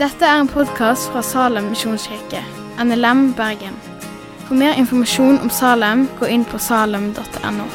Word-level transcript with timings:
Dette 0.00 0.24
er 0.24 0.38
en 0.40 0.48
podkast 0.48 1.10
fra 1.12 1.20
Salem 1.20 1.66
misjonskirke, 1.74 2.40
NLM 2.80 3.34
Bergen. 3.36 3.74
For 4.46 4.56
mer 4.56 4.78
informasjon 4.80 5.36
om 5.44 5.50
Salem, 5.52 6.06
gå 6.16 6.30
inn 6.32 6.46
på 6.48 6.58
salem.no. 6.58 7.66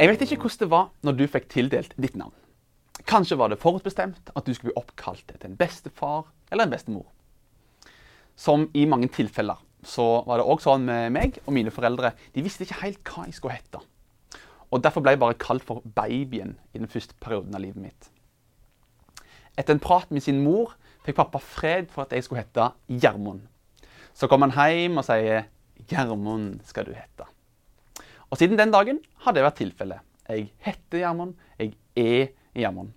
Jeg 0.00 0.08
vet 0.10 0.24
ikke 0.24 0.40
hvordan 0.42 0.62
det 0.64 0.70
var 0.72 0.88
når 1.06 1.18
du 1.20 1.26
fikk 1.30 1.46
tildelt 1.52 1.92
ditt 2.00 2.16
navn. 2.16 2.32
Kanskje 3.04 3.36
var 3.36 3.52
det 3.52 3.60
forutbestemt 3.60 4.32
at 4.32 4.48
du 4.48 4.54
skulle 4.54 4.72
bli 4.72 4.80
oppkalt 4.80 5.28
etter 5.28 5.46
en 5.50 5.60
bestefar 5.60 6.24
eller 6.50 6.64
en 6.66 6.72
bestemor. 6.72 7.06
Som 8.34 8.70
i 8.74 8.88
mange 8.88 9.12
tilfeller 9.12 9.60
så 9.88 10.24
var 10.26 10.40
det 10.40 10.46
òg 10.48 10.62
sånn 10.64 10.86
med 10.86 11.12
meg 11.14 11.38
og 11.44 11.52
mine 11.56 11.72
foreldre. 11.74 12.14
De 12.34 12.44
visste 12.44 12.64
ikke 12.66 12.82
helt 12.82 13.02
hva 13.08 13.26
jeg 13.28 13.36
skulle 13.38 13.56
hete. 13.58 13.80
Og 14.74 14.82
Derfor 14.82 15.04
ble 15.04 15.14
jeg 15.14 15.22
bare 15.22 15.38
kalt 15.38 15.62
for 15.62 15.84
babyen 15.96 16.56
i 16.74 16.80
den 16.80 16.90
første 16.90 17.14
perioden 17.22 17.54
av 17.54 17.62
livet 17.62 17.82
mitt. 17.82 18.08
Etter 19.54 19.76
en 19.76 19.82
prat 19.82 20.10
med 20.10 20.24
sin 20.24 20.40
mor 20.42 20.74
fikk 21.04 21.20
pappa 21.20 21.38
fred 21.38 21.92
for 21.92 22.04
at 22.04 22.14
jeg 22.16 22.26
skulle 22.26 22.42
hete 22.42 22.72
Gjermund. 22.88 23.44
Så 24.14 24.26
kom 24.30 24.42
han 24.42 24.54
hjem 24.54 24.98
og 24.98 25.06
sier 25.06 25.46
'Gjermund 25.86 26.64
skal 26.64 26.86
du 26.86 26.92
hete'. 26.94 27.28
Og 28.30 28.38
siden 28.38 28.58
den 28.58 28.72
dagen 28.72 28.98
har 29.22 29.32
det 29.32 29.44
vært 29.44 29.60
tilfellet. 29.60 30.00
Jeg 30.28 30.52
heter 30.58 30.98
Gjermund. 30.98 31.34
Jeg 31.58 31.74
er 31.96 32.28
Gjermund. 32.54 32.92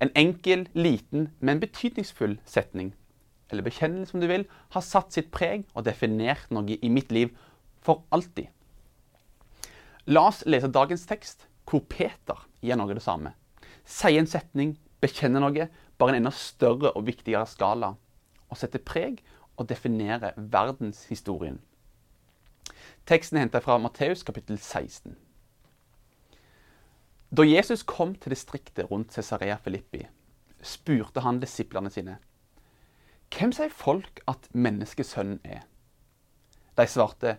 En 0.00 0.10
enkel, 0.16 0.68
liten, 0.74 1.30
men 1.40 1.60
betydningsfull 1.60 2.38
setning, 2.44 2.94
eller 3.50 3.66
bekjennelse 3.66 4.16
om 4.16 4.22
du 4.22 4.28
vil, 4.30 4.46
har 4.74 4.84
satt 4.84 5.14
sitt 5.14 5.30
preg 5.34 5.66
og 5.74 5.84
definert 5.86 6.50
noe 6.54 6.76
i 6.76 6.90
mitt 6.92 7.12
liv 7.12 7.34
for 7.84 8.04
alltid. 8.14 8.48
La 10.06 10.26
oss 10.28 10.42
lese 10.48 10.68
dagens 10.68 11.06
tekst, 11.08 11.46
hvor 11.68 11.84
Peter 11.88 12.40
gjør 12.64 12.80
noe 12.80 12.96
det 12.96 13.04
samme. 13.04 13.32
Sier 13.84 14.20
en 14.20 14.28
setning, 14.28 14.74
bekjenner 15.00 15.44
noe, 15.44 15.68
bare 16.00 16.14
en 16.14 16.22
enda 16.22 16.32
større 16.34 16.92
og 16.92 17.06
viktigere 17.08 17.46
skala. 17.48 17.94
Og 18.50 18.60
setter 18.60 18.82
preg 18.84 19.22
og 19.56 19.68
definerer 19.70 20.36
verdenshistorien. 20.36 21.60
Teksten 23.08 23.38
er 23.38 23.46
henta 23.46 23.60
fra 23.64 23.76
Matteus 23.80 24.24
kapittel 24.24 24.58
16. 24.58 25.16
Da 27.34 27.44
Jesus 27.44 27.82
kom 27.82 28.14
til 28.14 28.32
distriktet 28.32 28.90
rundt 28.90 29.12
Cesarea 29.12 29.56
Filippi, 29.60 30.04
spurte 30.62 31.24
han 31.24 31.40
disiplene 31.42 31.90
sine. 31.90 32.18
Hvem 33.34 33.50
sier 33.54 33.72
folk 33.74 34.20
at 34.30 34.46
menneskesønnen 34.54 35.40
er? 35.42 35.64
De 36.78 36.86
svarte. 36.90 37.38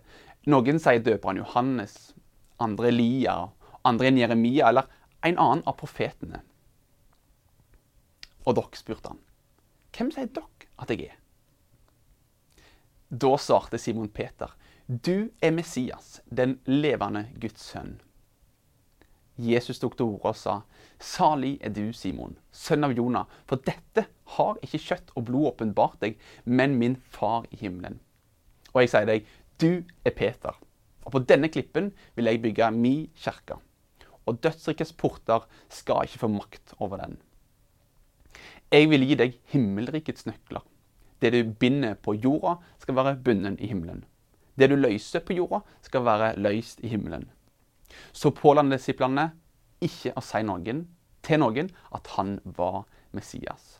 Noen 0.52 0.80
sier 0.82 1.00
døperen 1.04 1.40
Johannes, 1.40 2.14
andre 2.62 2.90
Elia, 2.92 3.36
andre 3.88 4.10
en 4.10 4.20
Jeremia 4.20 4.70
eller 4.70 4.90
en 5.26 5.40
annen 5.40 5.64
av 5.66 5.78
profetene. 5.80 6.42
Og 8.46 8.58
dere, 8.58 8.78
spurte 8.78 9.14
han. 9.14 9.22
Hvem 9.96 10.12
sier 10.14 10.30
dere 10.36 10.70
at 10.84 10.92
jeg 10.92 11.08
er? 11.08 11.22
Da 13.10 13.36
svarte 13.40 13.80
Simon 13.80 14.12
Peter. 14.12 14.52
Du 14.88 15.32
er 15.42 15.54
Messias, 15.56 16.20
den 16.28 16.60
levende 16.68 17.26
Guds 17.42 17.72
sønn. 17.72 17.96
Jesus 19.36 19.82
tok 19.82 19.98
til 19.98 20.14
orde 20.14 20.32
og 20.32 20.38
sa, 20.40 20.60
Salig 21.02 21.58
er 21.66 21.74
du, 21.76 21.90
Simon, 21.94 22.38
sønn 22.56 22.88
av 22.88 22.94
Jonah, 22.96 23.28
for 23.50 23.60
dette 23.68 24.06
har 24.38 24.60
ikke 24.64 24.80
kjøtt 24.80 25.12
og 25.16 25.26
blod 25.28 25.50
åpenbart 25.52 26.00
deg, 26.04 26.16
men 26.46 26.78
min 26.80 26.96
far 27.12 27.48
i 27.52 27.60
himmelen. 27.60 28.00
Og 28.74 28.84
jeg 28.84 28.94
sier 28.94 29.10
deg, 29.10 29.28
du 29.60 29.84
er 30.08 30.16
Peter, 30.16 30.56
og 31.06 31.14
på 31.14 31.24
denne 31.28 31.52
klippen 31.52 31.92
vil 32.16 32.32
jeg 32.32 32.42
bygge 32.44 32.72
mi 32.76 32.96
kirke. 33.20 33.60
Og 34.26 34.40
dødsrikets 34.42 34.96
porter 34.98 35.46
skal 35.70 36.08
ikke 36.08 36.24
få 36.24 36.32
makt 36.32 36.74
over 36.80 37.04
den. 37.04 37.20
Jeg 38.74 38.90
vil 38.90 39.06
gi 39.06 39.20
deg 39.20 39.38
himmelrikets 39.52 40.26
nøkler. 40.26 40.64
Det 41.22 41.32
du 41.32 41.54
binder 41.60 41.94
på 41.96 42.16
jorda, 42.18 42.58
skal 42.82 42.98
være 42.98 43.20
bundet 43.24 43.62
i 43.62 43.70
himmelen. 43.70 44.04
Det 44.58 44.70
du 44.72 44.76
løser 44.76 45.24
på 45.24 45.36
jorda, 45.38 45.62
skal 45.86 46.04
være 46.08 46.34
løst 46.40 46.82
i 46.84 46.90
himmelen. 46.92 47.30
Så 48.14 48.32
påla 48.36 48.64
disiplene 48.70 49.30
ikke 49.84 50.14
å 50.16 50.24
si 50.24 50.42
noen, 50.46 50.86
til 51.26 51.42
noen 51.42 51.72
at 51.96 52.12
han 52.16 52.38
var 52.58 52.84
Messias. 53.16 53.80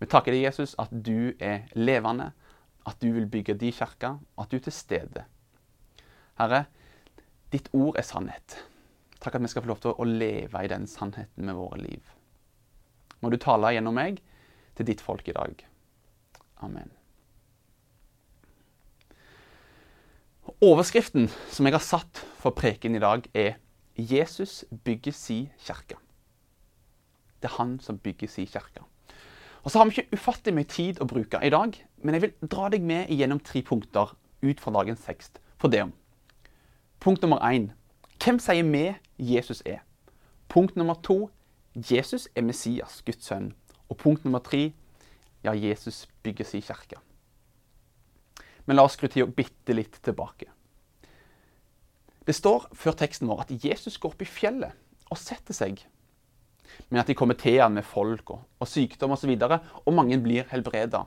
Vi 0.00 0.08
takker 0.08 0.32
deg, 0.32 0.46
Jesus, 0.46 0.74
at 0.80 0.92
du 0.92 1.34
er 1.38 1.68
levende, 1.76 2.30
at 2.88 3.00
du 3.02 3.10
vil 3.12 3.28
bygge 3.28 3.58
din 3.60 3.74
kirke, 3.76 4.14
at 4.16 4.50
du 4.50 4.56
er 4.56 4.64
til 4.64 4.72
stede. 4.74 5.26
Herre, 6.40 6.64
ditt 7.52 7.68
ord 7.76 7.98
er 8.00 8.06
sannhet. 8.06 8.56
Takk 9.20 9.36
at 9.36 9.44
vi 9.44 9.50
skal 9.52 9.66
få 9.66 9.72
lov 9.74 9.82
til 9.84 9.92
å 9.92 10.06
leve 10.08 10.64
i 10.64 10.70
den 10.72 10.88
sannheten 10.88 11.44
med 11.44 11.58
våre 11.58 11.82
liv. 11.82 12.14
Må 13.20 13.28
du 13.28 13.36
tale 13.36 13.74
gjennom 13.74 13.98
meg 14.00 14.22
til 14.78 14.88
ditt 14.88 15.04
folk 15.04 15.28
i 15.28 15.36
dag. 15.36 15.66
Amen. 16.64 16.99
Overskriften 20.58 21.28
som 21.50 21.66
jeg 21.66 21.74
har 21.76 21.84
satt 21.84 22.20
for 22.40 22.50
preken 22.50 22.94
i 22.94 22.98
dag, 22.98 23.22
er 23.34 23.54
'Jesus 23.96 24.64
bygger 24.84 25.12
si 25.12 25.50
kirke'. 25.58 25.98
Det 27.42 27.50
er 27.50 27.56
han 27.58 27.80
som 27.80 27.98
bygger 27.98 28.28
si 28.28 28.44
kirke. 28.44 28.82
Og 29.62 29.70
så 29.70 29.78
har 29.78 29.84
vi 29.84 29.90
ikke 29.90 30.12
ufattelig 30.12 30.54
mye 30.54 30.64
tid 30.64 31.00
å 31.00 31.06
bruke 31.06 31.38
i 31.42 31.50
dag, 31.50 31.86
men 32.02 32.14
jeg 32.14 32.22
vil 32.22 32.48
dra 32.48 32.68
deg 32.68 32.82
med 32.82 33.08
gjennom 33.08 33.40
tre 33.40 33.62
punkter 33.62 34.16
ut 34.42 34.60
fra 34.60 34.70
dagens 34.72 35.00
tekst 35.00 35.40
for 35.56 35.68
det 35.68 35.82
om. 35.82 35.92
Punkt 37.00 37.22
nummer 37.22 37.38
én 37.38 37.72
hvem 38.24 38.38
sier 38.38 38.62
vi 38.62 38.94
Jesus 39.18 39.62
er? 39.66 39.78
Punkt 40.48 40.76
nummer 40.76 40.94
to 40.94 41.30
Jesus 41.74 42.28
er 42.34 42.42
Messias, 42.42 43.02
Guds 43.02 43.24
sønn. 43.24 43.54
Og 43.88 43.96
punkt 43.96 44.24
nummer 44.24 44.38
tre 44.38 44.72
ja, 45.44 45.52
Jesus 45.52 46.08
bygger 46.22 46.44
si 46.44 46.60
kirke. 46.60 46.96
Men 48.70 48.78
la 48.78 48.84
oss 48.86 48.94
skru 48.94 49.08
tida 49.10 49.26
bitte 49.26 49.74
litt 49.74 49.96
tilbake. 50.06 50.46
Det 52.22 52.36
står 52.38 52.68
før 52.78 52.94
teksten 53.00 53.26
vår 53.26 53.40
at 53.42 53.64
Jesus 53.64 53.96
går 53.98 54.12
opp 54.12 54.20
i 54.22 54.28
fjellet 54.30 54.76
og 55.10 55.18
setter 55.18 55.56
seg. 55.56 55.80
Men 56.86 57.00
at 57.02 57.10
de 57.10 57.16
kommer 57.18 57.34
til 57.34 57.58
han 57.58 57.74
med 57.74 57.82
folk 57.82 58.30
og, 58.30 58.44
og 58.62 58.70
sykdom 58.70 59.16
osv., 59.16 59.32
og, 59.34 59.42
så 59.42 59.82
og 59.82 59.96
mange 59.96 60.20
blir 60.22 60.46
helbreda. 60.52 61.02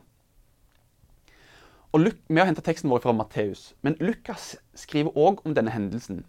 Vi 1.95 2.41
har 2.41 2.49
henta 2.49 2.65
teksten 2.67 2.91
vår 2.91 3.05
fra 3.05 3.15
Matteus, 3.15 3.69
men 3.79 3.95
Lukas 4.03 4.57
skriver 4.75 5.15
òg 5.15 5.39
om 5.47 5.55
denne 5.55 5.71
hendelsen. 5.71 6.25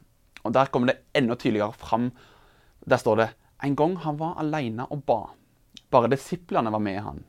Og 0.47 0.55
Der 0.55 0.71
kommer 0.71 0.93
det 0.93 1.01
enda 1.19 1.34
tydeligere 1.34 1.75
fram. 1.75 2.12
Der 2.87 3.03
står 3.03 3.16
det 3.25 3.31
en 3.65 3.75
gang 3.75 3.99
han 4.06 4.22
var 4.22 4.39
alene 4.39 4.87
og 4.87 5.03
ba. 5.03 5.22
Bare 5.91 6.15
disiplene 6.15 6.71
var 6.71 6.87
med 6.87 7.03
han. 7.03 7.25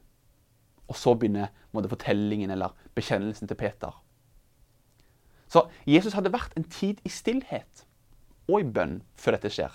Og 0.87 0.95
så 0.95 1.15
begynner 1.15 1.53
måtte, 1.73 1.89
fortellingen 1.89 2.51
eller 2.53 2.75
bekjennelsen 2.95 3.47
til 3.47 3.57
Peter. 3.57 3.95
Så 5.47 5.67
Jesus 5.87 6.13
hadde 6.13 6.33
vært 6.33 6.53
en 6.57 6.67
tid 6.69 7.01
i 7.05 7.09
stillhet 7.09 7.85
og 8.49 8.61
i 8.61 8.69
bønn 8.69 8.99
før 9.17 9.37
dette 9.37 9.51
skjer. 9.53 9.73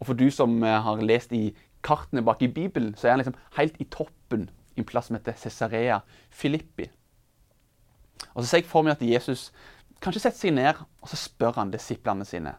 Og 0.00 0.08
for 0.08 0.18
du 0.18 0.26
som 0.32 0.56
eh, 0.64 0.80
har 0.84 1.04
lest 1.04 1.32
i 1.32 1.54
kartene 1.84 2.24
bak 2.24 2.42
i 2.42 2.48
Bibelen, 2.48 2.94
så 2.96 3.08
er 3.08 3.14
han 3.14 3.22
liksom 3.22 3.38
helt 3.58 3.76
i 3.80 3.88
toppen 3.92 4.48
i 4.74 4.82
en 4.82 4.88
plass 4.88 5.08
som 5.08 5.18
heter 5.18 5.36
Cesarea 5.38 6.00
Filippi. 6.30 6.88
Og 8.34 8.42
så 8.42 8.48
ser 8.48 8.62
jeg 8.62 8.70
for 8.70 8.84
meg 8.84 8.96
at 8.96 9.04
Jesus 9.04 9.50
kanskje 10.02 10.24
setter 10.24 10.40
seg 10.40 10.56
ned 10.56 10.80
og 10.80 11.10
så 11.10 11.18
spør 11.18 11.60
han 11.60 11.72
disiplene 11.72 12.26
sine. 12.28 12.56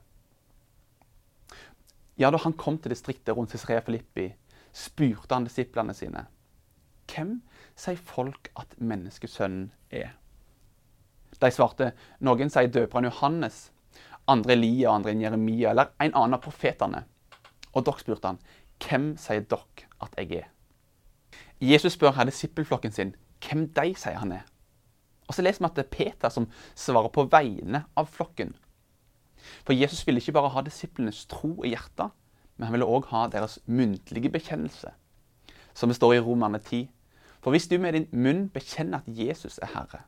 Ja, 2.18 2.32
Da 2.32 2.38
han 2.38 2.54
kom 2.54 2.78
til 2.78 2.94
distriktet 2.94 3.36
rundt 3.36 3.52
Cesarea 3.52 3.82
Filippi, 3.84 4.30
spurte 4.72 5.36
han 5.36 5.44
disiplene 5.44 5.94
sine. 5.94 6.26
Hvem 7.16 7.40
sier 7.80 8.00
folk 8.00 8.52
at 8.60 8.76
menneskesønnen 8.80 9.70
er? 9.90 10.12
De 11.40 11.52
svarte 11.52 11.92
noen 12.24 12.52
sier 12.52 12.72
døperen 12.72 13.08
Johannes, 13.08 13.70
andre 14.28 14.56
Elia, 14.56 14.92
andre 14.92 15.14
enn 15.14 15.24
Jeremia 15.24 15.72
eller 15.72 15.94
en 16.04 16.16
annen 16.16 16.38
av 16.38 16.44
profetene. 16.44 17.06
Og 17.76 17.86
dere 17.88 18.04
spurte 18.04 18.32
han, 18.32 18.42
hvem 18.84 19.14
sier 19.20 19.46
dere 19.48 19.88
at 20.04 20.20
jeg 20.20 20.42
er? 20.42 20.52
Jesus 21.64 21.96
spør 21.96 22.16
her 22.18 22.28
disippelflokken 22.28 22.92
sin 22.92 23.16
hvem 23.44 23.68
de 23.76 23.94
sier 24.00 24.20
han 24.20 24.34
er. 24.36 24.44
Og 25.28 25.36
så 25.36 25.44
leser 25.46 25.64
vi 25.64 25.70
at 25.70 25.78
det 25.78 25.86
er 25.86 25.94
Peter 25.94 26.34
som 26.34 26.50
svarer 26.78 27.12
på 27.14 27.26
vegne 27.32 27.86
av 27.98 28.10
flokken. 28.12 28.54
For 29.66 29.78
Jesus 29.78 30.04
ville 30.06 30.22
ikke 30.22 30.36
bare 30.38 30.52
ha 30.54 30.64
disiplenes 30.66 31.26
tro 31.30 31.54
i 31.66 31.74
hjertet, 31.74 32.14
men 32.56 32.68
han 32.68 32.76
ville 32.76 32.88
òg 32.90 33.10
ha 33.12 33.26
deres 33.32 33.60
muntlige 33.66 34.32
bekjennelse. 34.34 34.94
Som 35.76 35.92
det 35.92 35.98
står 35.98 36.16
i 36.16 36.24
Romerne 36.24 36.62
10. 36.62 36.86
For 37.46 37.54
hvis 37.54 37.68
du 37.70 37.76
med 37.78 37.94
din 37.94 38.08
munn 38.10 38.48
bekjenner 38.50 39.04
at 39.04 39.10
Jesus 39.22 39.60
er 39.62 39.70
Herre, 39.76 40.00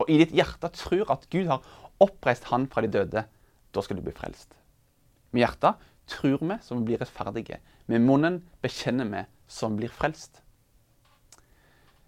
og 0.00 0.08
i 0.08 0.14
ditt 0.16 0.30
hjerte 0.32 0.70
tror 0.72 1.10
at 1.12 1.26
Gud 1.28 1.50
har 1.50 1.66
oppreist 2.00 2.46
Han 2.48 2.64
fra 2.72 2.80
de 2.80 2.88
døde, 2.88 3.26
da 3.28 3.82
skal 3.84 3.98
du 3.98 4.06
bli 4.06 4.14
frelst. 4.16 4.54
Med 5.28 5.44
hjertet 5.44 5.82
tror 6.08 6.40
vi 6.40 6.56
som 6.64 6.86
blir 6.88 6.96
rettferdige. 7.02 7.60
Med 7.84 8.00
munnen 8.00 8.40
bekjenner 8.64 9.12
vi 9.12 9.20
som 9.44 9.76
blir 9.76 9.92
frelst. 9.92 10.40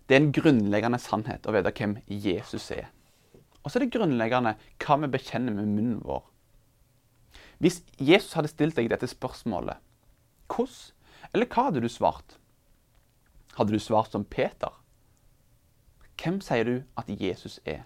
Det 0.08 0.16
er 0.16 0.22
en 0.22 0.32
grunnleggende 0.32 1.02
sannhet 1.04 1.44
å 1.44 1.52
vite 1.52 1.74
hvem 1.76 1.98
Jesus 2.08 2.70
er. 2.72 2.88
Og 3.60 3.68
så 3.68 3.76
er 3.76 3.84
det 3.84 3.92
grunnleggende 3.92 4.56
hva 4.80 4.98
vi 5.04 5.12
bekjenner 5.12 5.52
med 5.52 5.68
munnen 5.68 6.00
vår. 6.00 6.24
Hvis 7.60 7.82
Jesus 8.00 8.32
hadde 8.40 8.50
stilt 8.50 8.80
deg 8.80 8.88
dette 8.88 9.12
spørsmålet, 9.12 9.76
hvordan 10.48 11.36
eller 11.36 11.52
hva 11.52 11.68
hadde 11.68 11.84
du 11.84 11.92
svart? 11.92 12.40
Hadde 13.56 13.72
du 13.72 13.78
svart 13.78 14.12
som 14.12 14.24
Peter? 14.24 14.72
Hvem 16.22 16.40
sier 16.40 16.64
du 16.64 16.74
at 16.96 17.08
Jesus 17.08 17.60
er? 17.64 17.84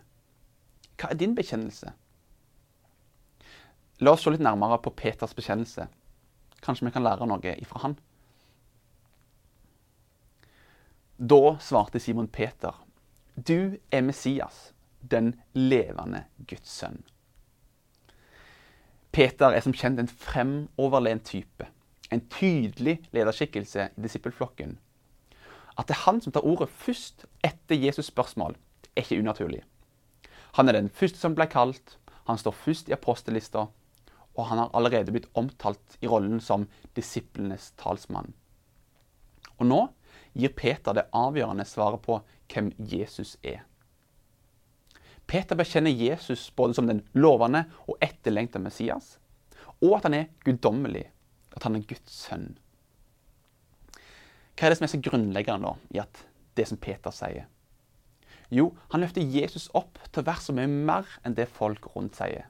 Hva 0.96 1.10
er 1.10 1.18
din 1.20 1.34
bekjennelse? 1.36 1.92
La 4.00 4.12
oss 4.12 4.26
se 4.26 4.32
litt 4.32 4.44
nærmere 4.44 4.78
på 4.84 4.92
Peters 4.96 5.34
bekjennelse. 5.34 5.86
Kanskje 6.62 6.86
vi 6.86 6.92
kan 6.92 7.04
lære 7.04 7.26
noe 7.28 7.54
ifra 7.56 7.80
han. 7.82 7.96
Da 11.16 11.56
svarte 11.64 12.00
Simon 12.00 12.28
Peter, 12.28 12.74
du 13.36 13.78
er 13.90 14.02
Messias, 14.04 14.74
den 15.00 15.34
levende 15.54 16.26
Guds 16.48 16.68
sønn. 16.68 17.00
Peter 19.16 19.54
er 19.56 19.64
som 19.64 19.72
kjent 19.72 20.00
en 20.00 20.08
fremoverlent 20.08 21.24
type. 21.24 21.70
En 22.12 22.20
tydelig 22.28 22.98
lederskikkelse 23.16 23.88
i 23.96 24.02
disippelflokken. 24.04 24.76
At 25.76 25.88
det 25.88 25.96
er 25.96 26.04
han 26.06 26.20
som 26.24 26.32
tar 26.32 26.46
ordet 26.46 26.68
først 26.72 27.26
etter 27.44 27.76
Jesus' 27.76 28.10
spørsmål, 28.10 28.56
er 28.96 29.04
ikke 29.04 29.20
unaturlig. 29.20 29.62
Han 30.56 30.68
er 30.68 30.78
den 30.78 30.88
første 30.88 31.20
som 31.20 31.34
ble 31.36 31.46
kalt, 31.52 31.98
han 32.26 32.38
står 32.40 32.56
først 32.56 32.88
i 32.88 32.94
apostellista, 32.96 33.66
og 34.36 34.48
han 34.48 34.58
har 34.58 34.72
allerede 34.74 35.12
blitt 35.12 35.28
omtalt 35.34 35.98
i 36.00 36.08
rollen 36.08 36.40
som 36.40 36.66
disiplenes 36.96 37.72
talsmann. 37.80 38.32
Og 39.56 39.68
nå 39.68 39.80
gir 40.36 40.52
Peter 40.56 40.96
det 40.96 41.08
avgjørende 41.16 41.64
svaret 41.68 42.02
på 42.04 42.18
hvem 42.52 42.72
Jesus 42.78 43.36
er. 43.42 43.64
Peter 45.26 45.58
bekjenner 45.58 45.90
Jesus 45.90 46.50
både 46.56 46.76
som 46.76 46.86
den 46.86 47.02
lovende 47.12 47.64
og 47.88 47.98
etterlengta 48.04 48.60
Messias, 48.62 49.16
og 49.82 49.98
at 49.98 50.06
han 50.08 50.14
er 50.14 50.28
guddommelig, 50.44 51.08
at 51.56 51.66
han 51.66 51.76
er 51.76 51.88
Guds 51.88 52.12
sønn. 52.12 52.54
Hva 54.56 54.66
er 54.66 54.72
det 54.72 54.78
som 54.78 54.86
er 54.86 54.94
så 54.94 55.02
grunnleggende 55.04 55.68
da, 55.68 55.74
i 55.92 56.00
at 56.00 56.24
det 56.56 56.64
som 56.70 56.80
Peter 56.80 57.12
sier? 57.12 57.44
Jo, 58.48 58.70
han 58.92 59.02
løfter 59.02 59.24
Jesus 59.24 59.66
opp 59.74 59.98
til 60.08 60.22
å 60.22 60.28
være 60.28 60.44
så 60.44 60.54
mye 60.56 60.70
mer 60.70 61.08
enn 61.26 61.34
det 61.36 61.48
folk 61.52 61.90
rundt 61.96 62.16
sier. 62.16 62.46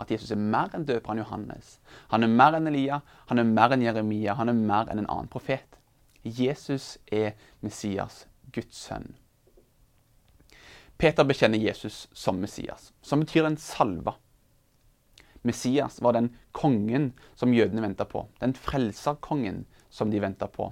At 0.00 0.10
Jesus 0.12 0.30
er 0.32 0.40
mer 0.40 0.70
enn 0.72 0.86
døperen 0.88 1.20
Johannes. 1.20 1.74
Han 2.14 2.24
er 2.24 2.32
mer 2.32 2.56
enn 2.56 2.70
Elia, 2.70 3.02
han 3.28 3.42
er 3.42 3.48
mer 3.48 3.74
enn 3.74 3.84
Jeremia, 3.84 4.38
han 4.38 4.48
er 4.48 4.56
mer 4.56 4.88
enn 4.88 5.02
en 5.02 5.10
annen 5.10 5.28
profet. 5.28 5.76
Jesus 6.24 6.94
er 7.12 7.34
Messias, 7.60 8.24
Guds 8.52 8.80
sønn. 8.86 9.12
Peter 11.00 11.24
bekjenner 11.24 11.60
Jesus 11.60 12.06
som 12.12 12.40
Messias, 12.40 12.92
som 13.02 13.20
betyr 13.24 13.48
en 13.48 13.60
salva. 13.60 14.16
Messias 15.42 16.00
var 16.04 16.12
den 16.16 16.34
kongen 16.52 17.12
som 17.34 17.54
jødene 17.56 17.84
venta 17.84 18.04
på. 18.04 18.26
Den 18.40 18.52
frelserkongen 18.52 19.64
som 19.88 20.12
de 20.12 20.20
venta 20.20 20.48
på. 20.48 20.68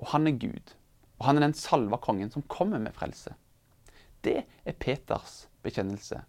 Og 0.00 0.10
han 0.14 0.26
er 0.26 0.38
Gud. 0.40 0.74
Og 1.20 1.28
han 1.28 1.38
er 1.38 1.46
den 1.46 1.56
salva 1.56 2.00
kongen 2.00 2.32
som 2.32 2.44
kommer 2.48 2.80
med 2.80 2.96
frelse. 2.96 3.34
Det 4.24 4.42
er 4.64 4.76
Peters 4.80 5.46
bekjennelse. 5.64 6.22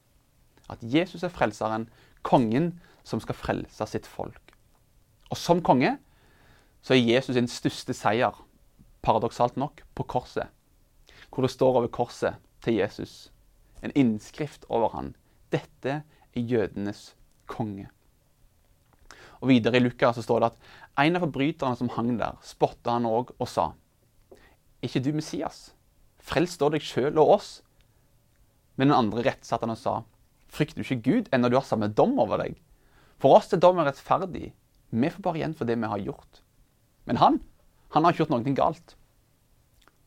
At 0.72 0.84
Jesus 0.84 1.24
er 1.24 1.34
frelseren, 1.34 1.90
kongen 2.24 2.74
som 3.08 3.20
skal 3.24 3.36
frelse 3.36 3.88
sitt 3.90 4.08
folk. 4.08 4.54
Og 5.32 5.40
som 5.40 5.64
konge 5.64 5.98
så 6.82 6.96
er 6.96 7.04
Jesus 7.04 7.36
sin 7.38 7.50
største 7.52 7.94
seier, 7.96 8.36
paradoksalt 9.06 9.58
nok, 9.58 9.84
på 9.96 10.04
korset. 10.04 10.50
Hvor 11.30 11.46
det 11.46 11.54
står 11.54 11.78
over 11.78 11.92
korset 11.94 12.40
til 12.62 12.80
Jesus 12.82 13.32
en 13.82 13.92
innskrift 13.96 14.66
over 14.70 14.90
han. 14.96 15.16
Dette 15.52 16.02
er 16.34 16.42
jødenes 16.42 17.16
konge. 17.46 17.90
Og 19.42 19.50
Videre 19.50 19.80
i 19.80 19.84
Lukas 19.84 20.20
så 20.20 20.24
står 20.26 20.42
det 20.42 20.52
at 20.52 20.72
en 21.02 21.18
av 21.18 21.26
forbryterne 21.26 21.78
som 21.78 21.90
hang 21.96 22.14
der, 22.20 22.38
spotta 22.46 22.98
han 22.98 23.10
òg 23.10 23.34
og 23.38 23.50
sa 23.50 23.72
ikke 24.82 25.02
du 25.06 25.12
Messias? 25.14 25.72
Frels 26.22 26.56
da 26.58 26.70
deg 26.74 26.86
sjøl 26.86 27.20
og 27.22 27.36
oss. 27.38 27.50
Men 28.78 28.90
den 28.90 28.98
andre 28.98 29.26
rettsatte 29.28 29.66
han 29.66 29.76
og 29.76 29.82
sa 29.82 30.00
frykter 30.52 30.82
du 30.82 30.86
ikke 30.86 31.06
Gud 31.06 31.30
ennå 31.32 31.52
du 31.52 31.56
har 31.56 31.68
samme 31.68 31.90
dom 31.96 32.18
over 32.20 32.42
deg? 32.42 32.58
For 33.22 33.38
oss 33.38 33.54
er 33.54 33.62
dommen 33.62 33.86
rettferdig. 33.88 34.52
Vi 34.92 35.12
får 35.14 35.24
bare 35.24 35.40
igjen 35.40 35.56
for 35.56 35.70
det 35.70 35.78
vi 35.80 35.92
har 35.92 36.02
gjort. 36.02 36.42
Men 37.08 37.22
han, 37.22 37.40
han 37.94 38.04
har 38.04 38.14
ikke 38.14 38.26
gjort 38.26 38.34
noe 38.34 38.56
galt. 38.58 38.96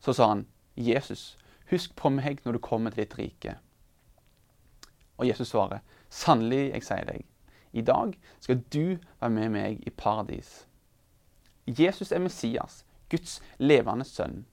Så 0.03 0.13
sa 0.13 0.27
han, 0.33 0.43
Jesus, 0.75 1.33
husk 1.71 1.95
på 1.97 2.11
meg 2.13 2.43
når 2.45 2.57
du 2.57 2.63
kommer 2.63 2.93
til 2.93 3.05
ditt 3.05 3.17
rike. 3.17 3.55
Og 5.17 5.25
Jesus 5.29 5.49
svarer, 5.53 5.81
sannelig, 6.11 6.75
jeg 6.75 6.85
sier 6.85 7.07
deg, 7.07 7.23
i 7.75 7.83
dag 7.83 8.15
skal 8.39 8.61
du 8.73 8.97
være 9.19 9.33
med 9.35 9.51
meg 9.51 9.83
i 9.83 9.91
paradis. 9.91 10.63
Jesus 11.67 12.11
er 12.11 12.23
Messias, 12.23 12.83
Guds 13.11 13.41
levende 13.59 14.05
sønn. 14.07 14.45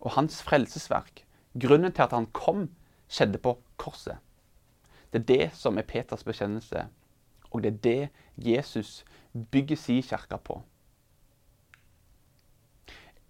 Og 0.00 0.12
hans 0.18 0.42
frelsesverk, 0.44 1.24
grunnen 1.56 1.92
til 1.92 2.04
at 2.04 2.12
han 2.12 2.28
kom, 2.36 2.68
skjedde 3.08 3.40
på 3.40 3.56
korset. 3.80 4.20
Det 5.12 5.22
er 5.22 5.26
det 5.30 5.50
som 5.56 5.78
er 5.78 5.88
Peters 5.88 6.24
bekjennelse, 6.26 6.88
og 7.50 7.62
det 7.62 7.72
er 7.72 7.82
det 7.86 8.48
Jesus 8.48 9.04
bygger 9.50 9.76
sin 9.76 10.02
kirke 10.02 10.38
på. 10.38 10.60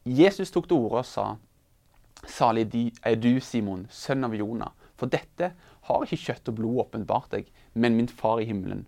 Jesus 0.04 0.50
tok 0.50 0.68
til 0.68 0.76
orde 0.76 1.04
og 1.04 1.08
sa, 1.08 1.26
Salig 2.28 2.66
er 3.04 3.14
du, 3.20 3.36
Simon, 3.40 3.86
sønn 3.92 4.24
av 4.24 4.34
Jonah, 4.34 4.72
for 4.96 5.12
dette 5.12 5.52
har 5.88 6.04
ikke 6.04 6.22
kjøtt 6.22 6.50
og 6.50 6.56
blod 6.58 6.80
åpenbart 6.86 7.32
deg, 7.36 7.50
men 7.74 7.96
min 7.98 8.08
far 8.08 8.40
i 8.40 8.48
himmelen. 8.48 8.86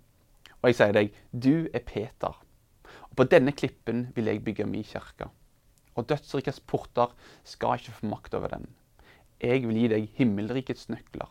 Og 0.67 0.73
jeg 0.73 0.81
sier 0.81 0.95
deg, 0.97 1.13
du 1.31 1.69
er 1.71 1.83
Peter, 1.87 2.33
og 3.07 3.13
på 3.15 3.25
denne 3.31 3.53
klippen 3.55 4.09
vil 4.17 4.27
jeg 4.27 4.41
bygge 4.43 4.65
min 4.67 4.83
kirke. 4.83 5.29
Og 5.95 6.09
dødsrikets 6.11 6.59
porter 6.67 7.13
skal 7.47 7.79
ikke 7.79 7.93
få 7.95 8.09
makt 8.11 8.35
over 8.35 8.51
den. 8.51 8.65
Jeg 9.39 9.63
vil 9.63 9.79
gi 9.79 9.91
deg 9.93 10.09
himmelrikets 10.19 10.89
nøkler. 10.91 11.31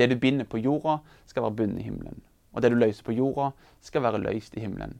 Det 0.00 0.06
du 0.08 0.16
binder 0.16 0.48
på 0.48 0.62
jorda, 0.64 1.02
skal 1.28 1.44
være 1.44 1.58
bundet 1.58 1.82
i 1.82 1.90
himmelen. 1.90 2.22
Og 2.56 2.64
det 2.64 2.70
du 2.72 2.78
løser 2.80 3.04
på 3.04 3.12
jorda, 3.12 3.50
skal 3.84 4.06
være 4.06 4.22
løst 4.24 4.56
i 4.56 4.64
himmelen. 4.64 4.96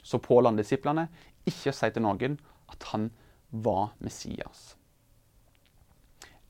Så 0.00 0.16
påla 0.24 0.48
han 0.48 0.56
disiplene 0.56 1.10
ikke 1.44 1.74
å 1.74 1.76
si 1.76 1.90
til 1.92 2.06
noen 2.06 2.38
at 2.72 2.88
han 2.94 3.10
var 3.52 3.92
Messias. 4.00 4.78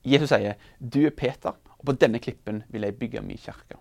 Jesus 0.06 0.30
sier, 0.30 0.54
'Du 0.78 1.02
er 1.02 1.10
Peter, 1.10 1.58
og 1.78 1.84
på 1.86 1.98
denne 1.98 2.22
klippen 2.22 2.62
vil 2.68 2.86
jeg 2.86 2.98
bygge 2.98 3.26
min 3.26 3.42
kirke'. 3.42 3.80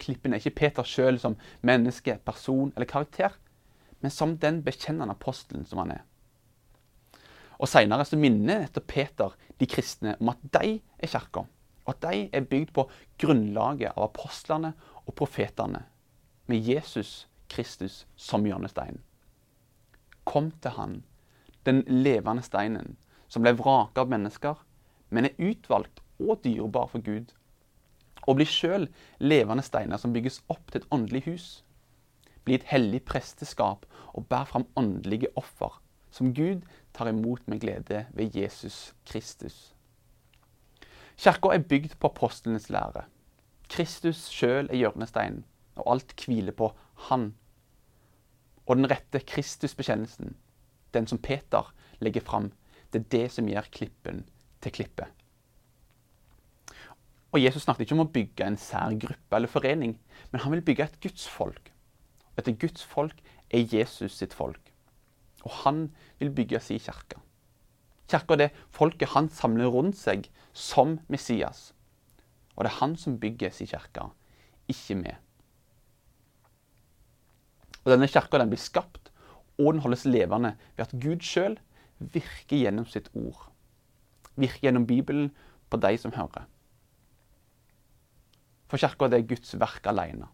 Klippen 0.00 0.32
er 0.32 0.40
ikke 0.40 0.58
Peter 0.62 0.86
sjøl 0.86 1.18
som 1.20 1.36
menneske, 1.66 2.16
person 2.24 2.72
eller 2.74 2.88
karakter, 2.88 3.36
men 4.00 4.12
som 4.14 4.36
den 4.40 4.62
bekjennende 4.64 5.14
apostelen 5.16 5.66
som 5.68 5.82
han 5.82 5.98
er. 5.98 6.04
Og 7.60 7.68
Seinere 7.68 8.06
så 8.08 8.16
minner 8.16 8.62
nettopp 8.64 8.86
Peter 8.88 9.34
de 9.60 9.68
kristne 9.68 10.14
om 10.20 10.32
at 10.32 10.44
de 10.56 10.78
er 10.80 11.12
kirka, 11.12 11.44
og 11.84 11.92
at 11.92 12.06
de 12.06 12.22
er 12.32 12.48
bygd 12.48 12.72
på 12.76 12.86
grunnlaget 13.20 13.92
av 13.92 14.06
apostlene 14.08 14.72
og 15.04 15.14
profetene, 15.18 15.84
med 16.48 16.64
Jesus 16.66 17.26
Kristus 17.52 18.06
som 18.16 18.46
hjørnestein. 18.48 19.02
Kom 20.24 20.50
til 20.62 20.74
Han, 20.78 20.96
den 21.68 21.82
levende 21.86 22.42
steinen, 22.46 22.96
som 23.28 23.44
ble 23.44 23.52
vraka 23.58 24.04
av 24.04 24.10
mennesker, 24.10 24.56
men 25.10 25.28
er 25.28 25.36
utvalgt 25.38 26.00
og 26.20 26.40
dyrebar 26.44 26.88
for 26.90 27.04
Gud. 27.04 27.34
Og 28.30 28.38
blir 28.38 28.46
sjøl 28.46 28.86
levende 29.18 29.64
steiner 29.66 29.98
som 29.98 30.14
bygges 30.14 30.38
opp 30.52 30.70
til 30.70 30.84
et 30.84 30.92
åndelig 30.94 31.24
hus. 31.26 31.46
Bli 32.46 32.54
et 32.54 32.68
hellig 32.70 33.02
presteskap 33.08 33.88
og 34.14 34.28
bær 34.30 34.46
fram 34.46 34.68
åndelige 34.78 35.32
offer, 35.40 35.80
som 36.14 36.30
Gud 36.34 36.62
tar 36.94 37.10
imot 37.10 37.42
med 37.50 37.60
glede 37.64 38.04
ved 38.14 38.36
Jesus 38.38 38.92
Kristus. 39.06 39.74
Kirka 41.18 41.50
er 41.52 41.66
bygd 41.66 41.98
på 41.98 42.08
apostlenes 42.08 42.70
lære. 42.70 43.04
Kristus 43.70 44.22
sjøl 44.30 44.70
er 44.70 44.78
hjørnesteinen, 44.78 45.42
og 45.76 45.90
alt 45.92 46.14
hviler 46.24 46.54
på 46.56 46.70
Han. 47.10 47.32
Og 48.66 48.76
den 48.78 48.90
rette 48.90 49.20
Kristusbekjennelsen, 49.20 50.36
den 50.94 51.06
som 51.06 51.18
Peter 51.18 51.74
legger 51.98 52.24
fram, 52.24 52.52
det 52.92 53.02
er 53.02 53.10
det 53.12 53.26
som 53.34 53.48
gjør 53.50 53.68
klippen 53.74 54.24
til 54.62 54.72
klippet. 54.72 55.19
Og 57.30 57.42
Jesus 57.42 57.62
snakket 57.62 57.86
ikke 57.86 57.96
om 57.96 58.04
å 58.04 58.10
bygge 58.10 58.46
en 58.46 58.58
sær 58.58 58.96
gruppe 58.98 59.36
eller 59.36 59.50
forening, 59.50 59.94
men 60.32 60.42
han 60.42 60.54
vil 60.56 60.64
bygge 60.66 60.88
et 60.88 61.00
gudsfolk. 61.04 61.70
Dette 62.36 62.56
Guds 62.58 62.82
folk 62.86 63.20
er 63.50 63.66
Jesus 63.70 64.16
sitt 64.18 64.34
folk. 64.34 64.72
Og 65.46 65.52
han 65.62 65.84
vil 66.18 66.32
bygge 66.34 66.60
sin 66.64 66.82
kirke. 66.82 67.20
Kirka 68.10 68.34
er 68.34 68.42
det 68.42 68.50
folket 68.74 69.12
han 69.14 69.30
samler 69.30 69.70
rundt 69.70 69.98
seg 69.98 70.26
som 70.52 70.98
Messias. 71.08 71.70
Og 72.56 72.66
det 72.66 72.72
er 72.72 72.80
han 72.80 72.96
som 72.98 73.18
bygger 73.22 73.54
sin 73.54 73.70
kirke, 73.70 74.10
ikke 74.68 74.98
vi. 75.04 75.14
Og 77.84 77.92
Denne 77.94 78.10
kirka 78.10 78.42
blir 78.42 78.60
skapt, 78.60 79.12
og 79.60 79.74
den 79.74 79.82
holdes 79.84 80.04
levende 80.04 80.56
ved 80.76 80.86
at 80.88 80.96
Gud 81.00 81.22
sjøl 81.22 81.58
virker 82.00 82.58
gjennom 82.58 82.86
sitt 82.88 83.08
ord. 83.14 83.46
Virker 84.36 84.66
gjennom 84.66 84.86
Bibelen 84.88 85.30
på 85.70 85.78
de 85.80 85.94
som 86.00 86.12
hører. 86.16 86.48
For 88.70 88.78
kirka 88.78 89.10
er 89.10 89.26
Guds 89.26 89.56
verk 89.58 89.86
alene. 89.90 90.28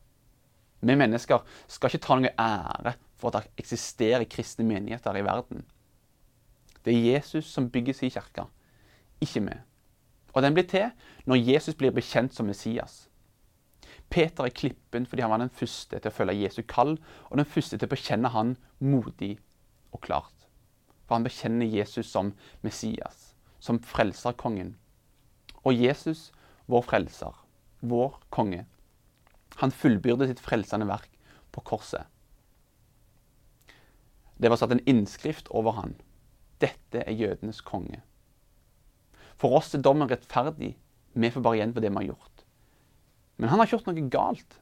Vi 0.81 0.95
mennesker 0.95 1.41
skal 1.73 1.91
ikke 1.91 2.05
ta 2.05 2.19
noe 2.21 2.35
ære 2.37 2.93
for 3.17 3.33
at 3.33 3.47
det 3.47 3.65
eksisterer 3.65 4.27
kristne 4.29 4.67
menigheter 4.69 5.17
i 5.17 5.25
verden. 5.25 5.65
Det 6.85 6.93
er 6.95 7.17
Jesus 7.17 7.49
som 7.49 7.71
bygger 7.73 7.97
sin 7.97 8.13
kirke, 8.13 8.45
ikke 9.21 9.41
vi. 9.49 9.57
Og 10.37 10.43
den 10.45 10.55
blir 10.55 10.69
til 10.69 10.93
når 11.25 11.41
Jesus 11.41 11.75
blir 11.75 11.95
bekjent 11.97 12.35
som 12.37 12.47
Messias. 12.47 13.07
Peter 14.11 14.45
er 14.45 14.55
klippen 14.55 15.07
fordi 15.07 15.25
han 15.25 15.33
var 15.33 15.41
den 15.43 15.51
første 15.51 15.99
til 15.99 16.13
å 16.13 16.15
følge 16.15 16.43
Jesu 16.45 16.61
kall, 16.69 16.99
og 17.31 17.41
den 17.41 17.49
første 17.49 17.79
til 17.79 17.89
å 17.89 17.95
bekjenne 17.95 18.31
han 18.31 18.55
modig 18.79 19.39
og 19.97 20.05
klart. 20.05 20.47
For 21.07 21.17
han 21.17 21.27
bekjenner 21.27 21.67
Jesus 21.67 22.11
som 22.13 22.35
Messias, 22.63 23.33
som 23.59 23.81
frelserkongen. 23.81 24.77
Og 25.65 25.75
Jesus, 25.75 26.31
vår 26.71 26.85
frelser, 26.87 27.46
vår 27.81 28.19
konge, 28.31 28.65
han 29.57 29.73
fullbyrde 29.73 30.29
sitt 30.29 30.43
frelsende 30.43 30.89
verk 30.89 31.13
på 31.55 31.63
korset. 31.65 32.05
Det 34.37 34.51
var 34.53 34.61
satt 34.61 34.75
en 34.75 34.85
innskrift 34.85 35.49
over 35.49 35.79
han. 35.79 35.95
Dette 36.61 37.01
er 37.05 37.17
jødenes 37.17 37.63
konge. 37.65 38.03
For 39.37 39.57
oss 39.57 39.73
er 39.75 39.85
dommen 39.85 40.09
rettferdig. 40.11 40.75
Vi 41.17 41.31
får 41.33 41.45
bare 41.45 41.57
igjen 41.57 41.73
på 41.77 41.81
det 41.81 41.91
vi 41.93 42.03
har 42.03 42.11
gjort. 42.11 42.45
Men 43.37 43.53
han 43.53 43.61
har 43.61 43.73
gjort 43.73 43.89
noe 43.89 44.09
galt. 44.13 44.61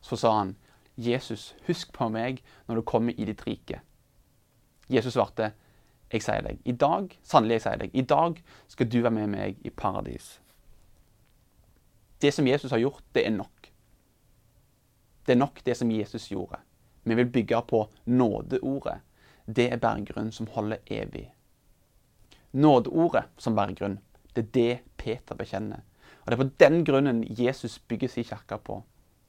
Så 0.00 0.16
sa 0.16 0.38
han, 0.38 0.56
'Jesus, 0.96 1.54
husk 1.66 1.92
på 1.92 2.08
meg 2.08 2.42
når 2.66 2.74
du 2.74 2.82
kommer 2.82 3.14
i 3.14 3.24
ditt 3.24 3.46
rike.' 3.46 3.80
Jesus 4.88 5.14
svarte, 5.14 5.52
'Jeg 6.10 6.22
sier 6.22 6.42
deg, 6.42 6.58
i 6.64 6.72
dag, 6.72 7.18
sannelig 7.22 7.52
jeg 7.54 7.62
sier 7.62 7.76
deg, 7.76 7.90
i 7.94 8.02
dag 8.02 8.42
skal 8.68 8.88
du 8.88 9.00
være 9.02 9.14
med 9.14 9.28
meg 9.28 9.58
i 9.64 9.70
paradis.' 9.70 10.39
Det 12.20 12.32
som 12.32 12.46
Jesus 12.46 12.70
har 12.70 12.78
gjort, 12.78 13.04
det 13.12 13.26
er 13.26 13.34
nok. 13.34 13.70
Det 15.26 15.32
er 15.32 15.40
nok 15.40 15.62
det 15.64 15.76
som 15.76 15.90
Jesus 15.90 16.28
gjorde. 16.30 16.58
Vi 17.04 17.14
vil 17.14 17.30
bygge 17.32 17.62
på 17.68 17.86
nådeordet. 18.04 19.00
Det 19.46 19.70
er 19.72 19.80
berggrunn 19.80 20.32
som 20.32 20.48
holder 20.52 20.82
evig. 20.86 21.30
Nådeordet 22.52 23.24
som 23.38 23.56
berggrunn, 23.56 23.98
det 24.34 24.44
er 24.44 24.50
det 24.54 24.78
Peter 24.96 25.34
bekjenner. 25.34 25.80
Og 26.20 26.30
Det 26.30 26.36
er 26.36 26.42
på 26.44 26.56
den 26.60 26.84
grunnen 26.84 27.24
Jesus 27.24 27.78
bygger 27.78 28.08
sin 28.08 28.24
kirke 28.24 28.58
på. 28.58 28.82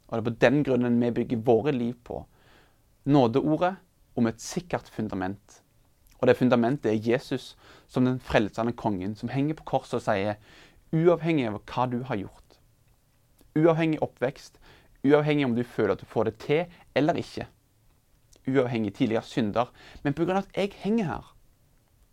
Og 0.08 0.12
det 0.12 0.20
er 0.20 0.32
på 0.32 0.40
den 0.42 0.64
grunnen 0.64 1.00
vi 1.02 1.12
bygger 1.12 1.38
våre 1.38 1.72
liv 1.72 1.94
på. 2.04 2.26
Nådeordet 3.06 3.76
om 4.16 4.28
et 4.28 4.42
sikkert 4.42 4.90
fundament. 4.90 5.62
Og 6.20 6.28
det 6.28 6.38
fundamentet 6.38 6.92
er 6.92 7.12
Jesus 7.12 7.56
som 7.88 8.06
den 8.06 8.20
frelsende 8.20 8.74
kongen 8.74 9.16
som 9.16 9.30
henger 9.30 9.58
på 9.58 9.64
korset 9.64 9.98
og 9.98 10.04
sier 10.06 10.36
uavhengig 10.92 11.48
av 11.50 11.62
hva 11.64 11.88
du 11.90 12.02
har 12.06 12.20
gjort, 12.20 12.41
uavhengig 13.56 14.02
oppvekst, 14.04 14.60
Uavhengig 15.04 15.46
om 15.46 15.56
du 15.56 15.64
føler 15.66 15.96
at 15.96 16.02
du 16.02 16.06
får 16.06 16.30
det 16.30 16.38
til 16.44 16.66
eller 16.96 17.18
ikke. 17.18 17.48
Uavhengig 18.48 18.94
tidligere 18.94 19.24
synder. 19.24 19.72
Men 20.04 20.14
pga. 20.14 20.38
at 20.38 20.50
jeg 20.56 20.72
henger 20.76 21.06
her. 21.06 21.36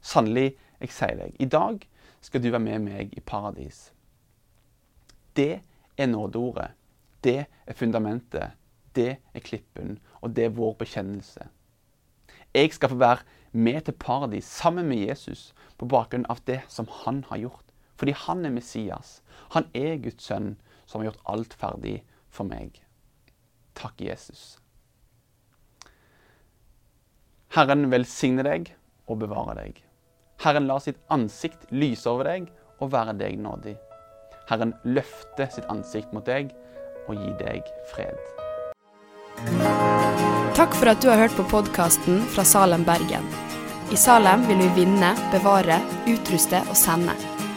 Sannelig, 0.00 0.56
jeg 0.80 0.92
sier 0.94 1.16
deg, 1.18 1.36
i 1.40 1.44
dag 1.44 1.82
skal 2.22 2.42
du 2.42 2.50
være 2.50 2.64
med 2.64 2.78
meg 2.86 3.12
i 3.12 3.20
paradis. 3.20 3.92
Det 5.36 5.60
er 5.98 6.06
nådeordet. 6.06 6.70
Det 7.24 7.44
er 7.66 7.74
fundamentet. 7.74 8.56
Det 8.94 9.16
er 9.34 9.40
klippen. 9.40 9.98
Og 10.22 10.36
det 10.36 10.44
er 10.44 10.56
vår 10.56 10.78
bekjennelse. 10.80 11.48
Jeg 12.54 12.72
skal 12.72 12.88
få 12.88 12.96
være 12.96 13.26
med 13.52 13.80
til 13.84 13.94
paradis 13.94 14.44
sammen 14.44 14.88
med 14.88 15.08
Jesus 15.08 15.52
på 15.76 15.86
bakgrunn 15.86 16.26
av 16.30 16.40
det 16.46 16.62
som 16.68 16.88
han 17.04 17.24
har 17.28 17.38
gjort. 17.38 17.67
Fordi 17.98 18.14
han 18.26 18.46
er 18.46 18.54
Messias. 18.54 19.18
Han 19.54 19.66
er 19.74 19.98
Guds 20.02 20.28
sønn 20.30 20.54
som 20.86 21.00
har 21.00 21.10
gjort 21.10 21.26
alt 21.34 21.58
ferdig 21.58 21.96
for 22.30 22.48
meg. 22.48 22.78
Takk, 23.78 23.98
Jesus. 24.00 24.56
Herren 27.54 27.88
velsigne 27.90 28.44
deg 28.46 28.72
og 29.08 29.22
bevare 29.22 29.56
deg. 29.58 29.82
Herren 30.44 30.68
la 30.70 30.78
sitt 30.82 30.98
ansikt 31.10 31.66
lyse 31.74 32.06
over 32.10 32.28
deg 32.28 32.50
og 32.78 32.92
være 32.92 33.16
deg 33.18 33.38
nådig. 33.42 33.74
Herren 34.48 34.74
løfte 34.86 35.48
sitt 35.52 35.66
ansikt 35.72 36.12
mot 36.14 36.26
deg 36.28 36.52
og 37.08 37.18
gi 37.18 37.32
deg 37.40 37.66
fred. 37.90 38.20
Takk 40.58 40.74
for 40.74 40.90
at 40.90 41.02
du 41.02 41.08
har 41.10 41.20
hørt 41.22 41.36
på 41.38 41.46
podkasten 41.50 42.22
fra 42.34 42.44
Salem, 42.46 42.84
Bergen. 42.86 43.26
I 43.94 43.96
Salem 43.96 44.42
vil 44.48 44.58
vi 44.64 44.82
vinne, 44.82 45.14
bevare, 45.32 45.78
utruste 46.10 46.60
og 46.66 46.76
sende, 46.76 47.14